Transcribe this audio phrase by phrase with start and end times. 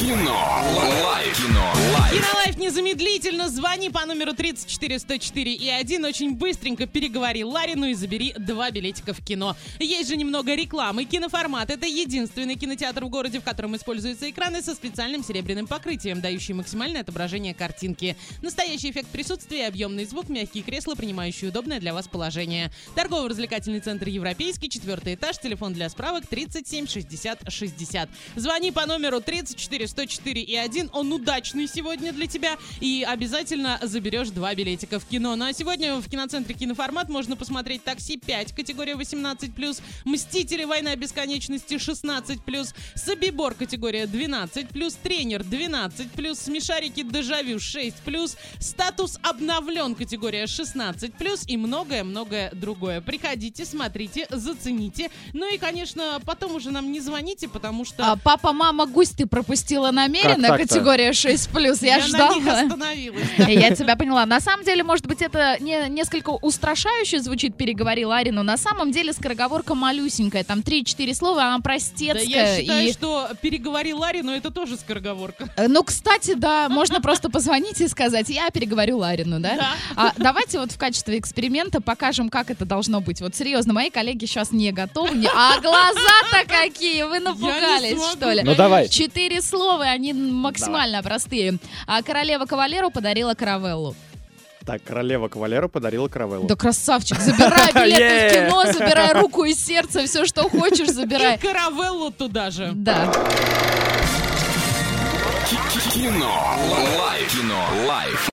[0.00, 0.64] Кино.
[1.04, 1.36] Лайф.
[1.36, 1.72] Кино.
[1.92, 2.12] Лайф.
[2.14, 8.32] Кинолайф незамедлительно звони по номеру 34 104 и один очень быстренько переговори Ларину и забери
[8.38, 9.58] два билетика в кино.
[9.78, 11.04] Есть же немного рекламы.
[11.04, 16.54] Киноформат— это единственный кинотеатр в городе, в котором используются экраны со специальным серебряным покрытием, дающий
[16.54, 18.16] максимальное отображение картинки.
[18.40, 22.72] Настоящий эффект присутствия, объемный звук, мягкие кресла, принимающие удобное для вас положение.
[22.94, 28.08] Торгово-развлекательный центр «Европейский», четвертый этаж, телефон для справок 37 60 60.
[28.36, 34.30] Звони по номеру 34 104 и 1, он удачный сегодня для тебя, и обязательно заберешь
[34.30, 35.36] два билетика в кино.
[35.36, 40.64] Ну а сегодня в киноцентре «Киноформат» можно посмотреть «Такси 5», категория 18+, «Мстители.
[40.64, 51.44] Война бесконечности» 16+, «Собибор» категория 12+, «Тренер» 12+, «Смешарики Дежавю» 6+, «Статус обновлен» категория 16+,
[51.46, 53.00] и многое-многое другое.
[53.00, 55.10] Приходите, смотрите, зацените.
[55.32, 58.12] Ну и, конечно, потом уже нам не звоните, потому что...
[58.12, 59.26] А, папа, мама, гусь ты
[59.80, 61.78] пропустила намеренно, категория 6+.
[61.86, 62.64] Я, я ждала.
[62.76, 62.90] да.
[63.48, 64.26] Я тебя поняла.
[64.26, 68.42] На самом деле, может быть, это не, несколько устрашающе звучит, переговори Ларину.
[68.42, 70.44] На самом деле, скороговорка малюсенькая.
[70.44, 72.24] Там 3-4 слова, она Да простецкая.
[72.24, 72.92] я считаю, и...
[72.92, 75.48] что переговори Ларри, но это тоже скороговорка.
[75.56, 79.56] Э, Ну, кстати, да, можно просто позвонить и сказать, я переговорю Ларину, да?
[79.56, 79.70] Да.
[79.96, 83.20] А давайте вот в качестве эксперимента покажем, как это должно быть.
[83.20, 85.16] Вот серьезно, мои коллеги сейчас не готовы.
[85.16, 87.02] не- А глаза-то какие!
[87.04, 88.42] Вы напугались, что ли?
[88.42, 88.88] Ну, давай.
[88.88, 91.58] Четыре слова, и они максимально простые.
[91.86, 93.94] А королева кавалеру подарила каравеллу.
[94.66, 96.46] Так, королева кавалеру подарила каравеллу.
[96.46, 101.38] Да красавчик, забирай билеты в кино, забирай руку и сердце, все, что хочешь, И забирай.
[101.38, 102.72] каравеллу туда же.
[102.74, 103.10] Да.
[105.92, 106.56] Кино.
[106.98, 107.32] Лайф.
[107.32, 107.64] Кино.
[107.88, 108.28] Лайф.